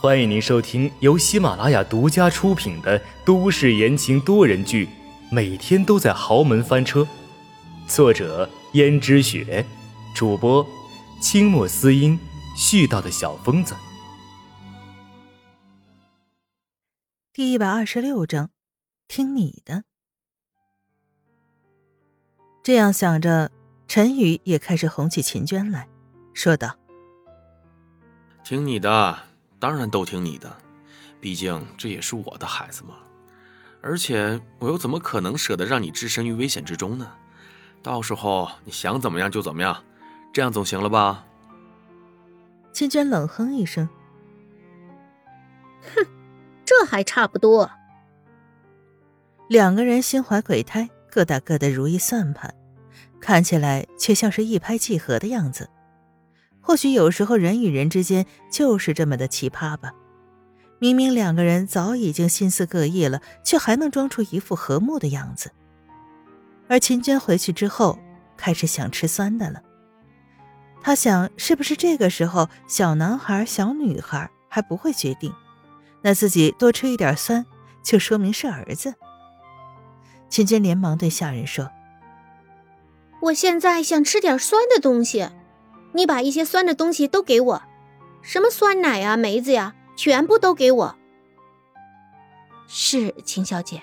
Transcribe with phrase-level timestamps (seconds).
[0.00, 4.86] 欢迎您收听由喜马拉雅独家出品的都市言情多人剧
[5.30, 7.00] 《每天都在豪门翻车》，
[7.86, 9.64] 作者：胭脂雪，
[10.14, 10.66] 主播：
[11.22, 12.18] 清墨思音，
[12.54, 13.74] 絮叨的小疯子。
[17.32, 18.50] 第一百二十六章，
[19.08, 19.84] 听你的。
[22.62, 23.50] 这样想着，
[23.88, 25.88] 陈宇也开始哄起秦娟来，
[26.34, 26.76] 说道
[28.44, 29.18] ：“听你的。”
[29.64, 30.54] 当然都听你的，
[31.22, 32.96] 毕竟这也是我的孩子嘛。
[33.80, 37.10] 而且我又怎么可能舍得让你置身于危险之中呢？
[37.82, 39.82] 到时候你想怎么样就怎么样，
[40.34, 41.24] 这样总行了吧？
[42.74, 43.88] 秦娟冷哼一声
[45.96, 46.06] ：“哼，
[46.66, 47.70] 这还差不多。”
[49.48, 52.54] 两个人心怀鬼胎，各打各的如意算盘，
[53.18, 55.70] 看起来却像是一拍即合的样子。
[56.66, 59.92] 或许有时候人与人之间就是这么的奇葩吧。
[60.78, 65.50] 明明两个人早已经心思各异了，却还能装出一副和睦的样子。
[66.66, 67.98] 而秦娟回去之后，
[68.36, 69.62] 开始想吃酸的了。
[70.82, 75.32] 他想，是不是这个时候小男孩、小女孩还不会决定，
[76.00, 77.44] 那自己多吃一点酸，
[77.82, 78.94] 就说明是儿子。
[80.30, 81.70] 秦娟连忙对下人说
[83.20, 85.28] ：“我现在想吃点酸的东西。”
[85.94, 87.62] 你把一些酸的东西都给我，
[88.20, 90.98] 什么酸奶呀、梅子呀，全部都给我。
[92.66, 93.82] 是秦小姐，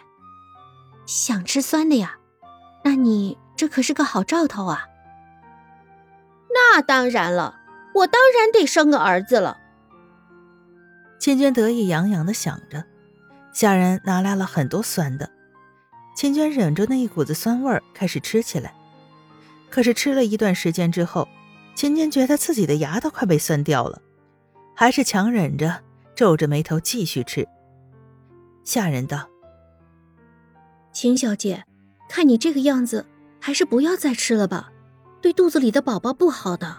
[1.05, 2.17] 想吃酸的呀？
[2.83, 4.87] 那你这可是个好兆头啊！
[6.53, 7.59] 那当然了，
[7.93, 9.57] 我当然得生个儿子了。
[11.19, 12.83] 秦娟得意洋洋的想着，
[13.53, 15.29] 下人拿来了很多酸的，
[16.15, 18.73] 秦娟忍着那一股子酸味儿开始吃起来。
[19.69, 21.27] 可是吃了一段时间之后，
[21.73, 24.01] 秦娟觉得自己的牙都快被酸掉了，
[24.75, 25.81] 还是强忍着，
[26.15, 27.47] 皱着眉头继续吃。
[28.63, 29.27] 下人道
[30.93, 31.65] ：“秦小姐，
[32.07, 33.07] 看你这个样子，
[33.39, 34.71] 还是不要再吃了吧，
[35.21, 36.77] 对肚子里的宝宝不好的。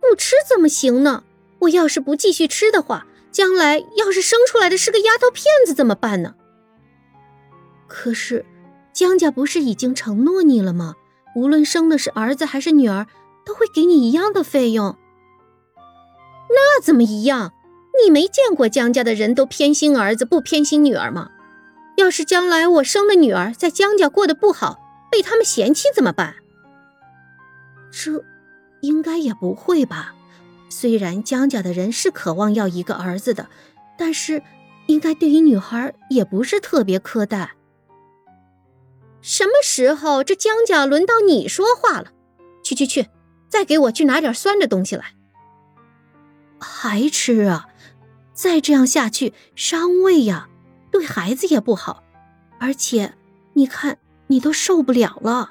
[0.00, 1.24] 不吃怎么行呢？
[1.60, 6.34] 我要是不继续吃的话，将来要是生出来的是个丫头片子怎么办呢？
[7.86, 8.44] 可是，
[8.92, 10.96] 江家不是已经承诺你了吗？
[11.36, 13.06] 无论生的是儿子还是女儿。”
[13.44, 14.96] 都会给你一样的费用，
[16.48, 17.52] 那怎么一样？
[18.04, 21.30] 你没见过江家的人都偏心儿子不偏心女儿吗？
[21.96, 24.78] 要是将来我生的女儿在江家过得不好，
[25.10, 26.36] 被他们嫌弃怎么办？
[27.90, 28.24] 这
[28.80, 30.14] 应该也不会吧？
[30.68, 33.48] 虽然江家的人是渴望要一个儿子的，
[33.98, 34.42] 但是
[34.86, 37.50] 应该对于女孩也不是特别苛待。
[39.20, 42.12] 什么时候这江家轮到你说话了？
[42.62, 43.08] 去去去！
[43.50, 45.12] 再给我去拿点酸的东西来。
[46.58, 47.66] 还吃啊？
[48.32, 50.48] 再这样下去伤胃呀，
[50.90, 52.02] 对孩子也不好。
[52.58, 53.14] 而且，
[53.54, 55.50] 你看你都受不了了。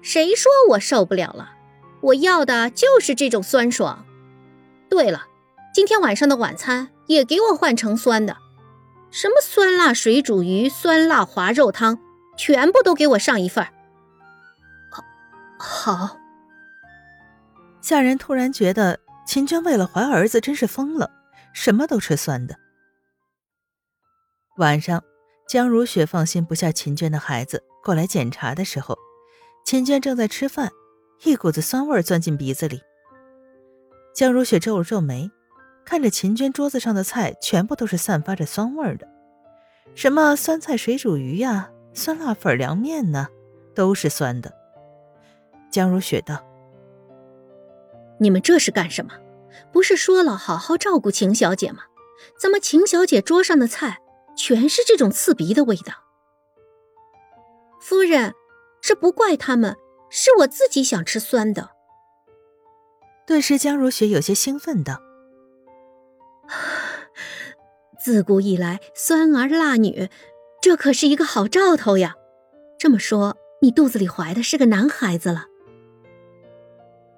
[0.00, 1.52] 谁说我受不了了？
[2.00, 4.06] 我要的就是这种酸爽。
[4.88, 5.26] 对了，
[5.74, 8.36] 今天晚上的晚餐也给我换成酸的，
[9.10, 11.98] 什么酸辣水煮鱼、酸辣滑肉汤，
[12.36, 13.66] 全部都给我上一份。
[15.58, 16.16] 好。
[17.80, 21.10] 下人突然觉得秦娟为了怀儿子真是疯了，
[21.52, 22.56] 什么都吃酸的。
[24.56, 25.02] 晚上，
[25.46, 28.96] 江如雪放心不下秦娟的孩子过来检查的时候，
[29.64, 30.70] 秦娟正在吃饭，
[31.24, 32.80] 一股子酸味钻进鼻子里。
[34.14, 35.30] 江如雪皱了皱眉，
[35.84, 39.06] 看着秦娟桌子上的菜全部都是散发着酸味的，
[39.94, 43.28] 什么酸菜水煮鱼呀、酸辣粉凉面呢，
[43.74, 44.55] 都是酸的。
[45.70, 46.44] 江如雪道
[48.18, 49.12] ：“你们这是干什么？
[49.72, 51.84] 不是说了好好照顾秦小姐吗？
[52.40, 54.00] 怎么秦小姐桌上的菜
[54.36, 55.92] 全是这种刺鼻的味道？”
[57.80, 58.34] 夫人，
[58.80, 59.76] 这不怪他们，
[60.10, 61.70] 是我自己想吃酸的。
[63.26, 65.00] 顿时，江如雪有些兴奋道
[68.00, 70.08] ：“自古以来，酸儿辣女，
[70.62, 72.14] 这可是一个好兆头呀！
[72.78, 75.46] 这么说，你肚子里怀的是个男孩子了？”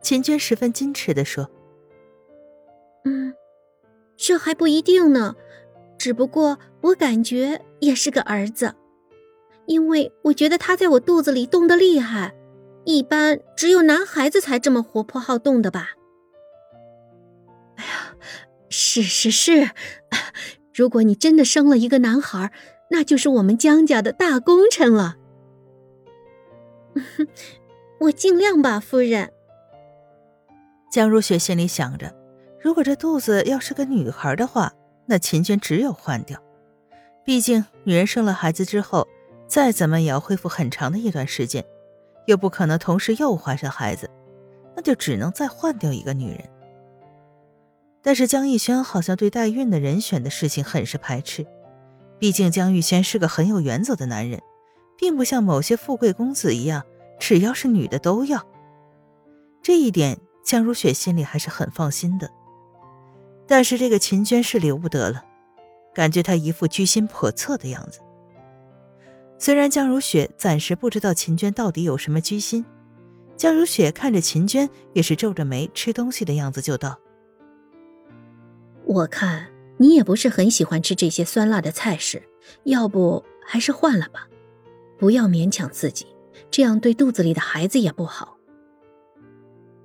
[0.08, 1.50] 秦娟十分矜持的说
[3.04, 3.34] ：“嗯，
[4.16, 5.36] 这还不一定呢，
[5.98, 8.74] 只不过我感觉也是个儿子，
[9.66, 12.34] 因为我觉得他在我肚子里动得厉害，
[12.86, 15.90] 一般只有男孩子才这么活泼好动的吧？”
[17.76, 18.16] 哎呀，
[18.70, 19.72] 是是是，
[20.72, 22.50] 如果你真的生了一个男孩，
[22.92, 25.16] 那就是我们江家的大功臣了。
[28.00, 29.34] 我尽量吧，夫人。
[30.90, 32.14] 江如雪心里想着，
[32.60, 34.72] 如果这肚子要是个女孩的话，
[35.06, 36.40] 那秦娟只有换掉。
[37.24, 39.06] 毕竟女人生了孩子之后，
[39.46, 41.64] 再怎么也要恢复很长的一段时间，
[42.26, 44.08] 又不可能同时又怀上孩子，
[44.74, 46.48] 那就只能再换掉一个女人。
[48.00, 51.46] 但是江逸轩好像对代孕的人选的事情很是排斥，
[52.18, 54.40] 毕竟江玉轩是个很有原则的男人，
[54.96, 56.82] 并不像某些富贵公子一样，
[57.18, 58.42] 只要是女的都要。
[59.62, 62.30] 这一点江如雪心里还是很放心的。
[63.46, 65.22] 但是这个秦娟是留不得了，
[65.94, 68.00] 感觉她一副居心叵测的样子。
[69.38, 72.64] 虽然江如雪暂时不知道秦娟到底有什么居心，
[73.36, 76.98] 江如雪看着秦娟也是皱着眉吃东西的样子，就道
[78.88, 82.22] ：“我看你也不是很喜欢吃这些酸辣的菜式，
[82.64, 84.26] 要不还是换了吧，
[84.98, 86.06] 不要勉强自己，
[86.50, 88.36] 这样对肚子里的孩子也不好。”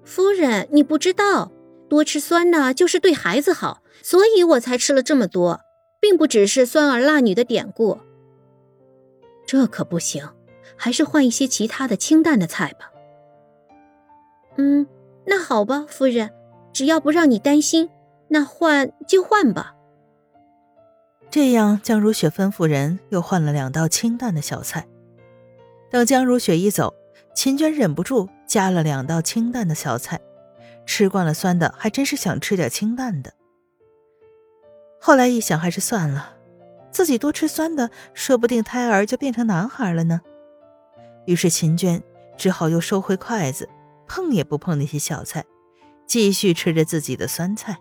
[0.03, 1.51] 夫人，你不知道。
[1.89, 5.61] 多吃酸的，就是对孩子好，所以我才吃了这么多，
[5.99, 7.99] 并不只是酸儿辣女的典故。
[9.45, 10.27] 这可不行，
[10.75, 12.91] 还是换一些其他的清淡的菜吧。
[14.57, 14.87] 嗯，
[15.25, 16.31] 那好吧，夫人，
[16.73, 17.89] 只要不让你担心，
[18.29, 19.75] 那换就换吧。
[21.29, 24.87] 这样，江如雪吩咐人又换了两道清淡的小菜。
[25.91, 26.95] 等江如雪一走，
[27.35, 30.21] 秦娟忍不住加了两道清淡的小菜。
[30.85, 33.33] 吃惯了酸的，还真是想吃点清淡的。
[35.01, 36.35] 后来一想，还是算了，
[36.91, 40.21] 自己多吃酸的，说不定胎儿就变成男孩了呢。
[41.25, 42.03] 于是秦娟
[42.37, 43.67] 只好又收回筷子，
[44.05, 45.43] 碰也不碰那些小菜，
[46.05, 47.79] 继续吃着自己的酸菜。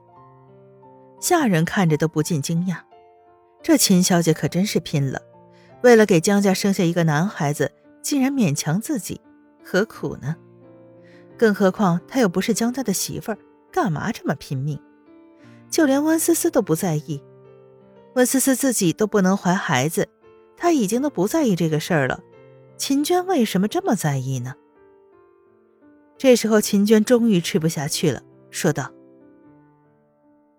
[1.21, 2.77] 下人看着都不禁惊讶，
[3.63, 5.21] 这秦小姐可真是拼了，
[5.83, 7.71] 为了给江家生下一个男孩子，
[8.01, 9.21] 竟然勉强自己，
[9.63, 10.35] 何苦呢？
[11.39, 13.39] 更何况她又不是江家的媳妇儿，
[13.71, 14.81] 干嘛这么拼命？
[15.71, 17.23] 就连温思思都不在意，
[18.15, 20.09] 温思思自己都不能怀孩子，
[20.57, 22.21] 她已经都不在意这个事儿了。
[22.77, 24.55] 秦娟为什么这么在意呢？
[26.19, 28.93] 这时候，秦娟终于吃不下去了，说道：“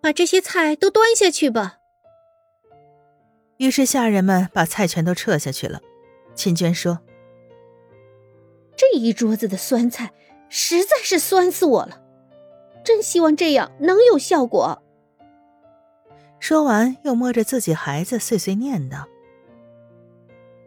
[0.01, 1.77] 把这些菜都端下去吧。”
[3.57, 5.79] 于是下人们把菜全都撤下去了。
[6.33, 6.99] 秦娟说
[8.75, 10.11] ：“这一桌子的酸菜。”
[10.55, 11.99] 实在是酸死我了，
[12.85, 14.83] 真希望这样能有效果。
[16.39, 19.07] 说完，又摸着自己孩子，碎碎念道：“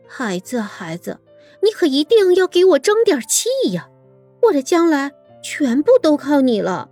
[0.08, 1.20] 孩子，孩子，
[1.62, 3.88] 你可一定要给我争点气呀！
[4.42, 6.90] 我的将来全部都靠你了。”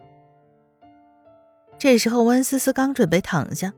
[1.76, 3.72] 这时候，温思思刚准备躺下，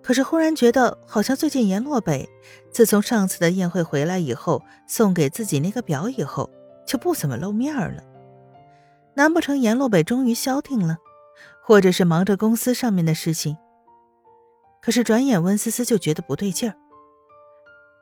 [0.00, 2.28] 可是忽然觉得，好像最近严洛北
[2.70, 6.48] 自从上次的宴会回来以后，送给自己那个表以后，
[6.86, 8.00] 就不怎么露面了。
[9.14, 10.98] 难不成阎洛北终于消停了，
[11.62, 13.56] 或者是忙着公司上面的事情？
[14.82, 16.76] 可是转眼温思思就觉得不对劲儿。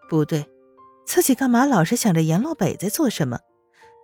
[0.08, 0.46] 不对，
[1.06, 3.38] 自己干嘛老是想着阎洛北在做什么？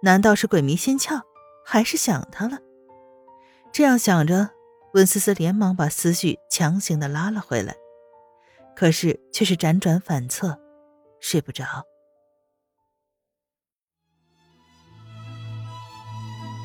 [0.02, 1.20] 难道是鬼迷心窍，
[1.64, 2.58] 还是想他了？
[3.72, 4.50] 这样想着，
[4.94, 7.74] 温思思连忙把思绪强行的拉了回来，
[8.76, 10.58] 可是却是辗转反侧，
[11.20, 11.64] 睡不着。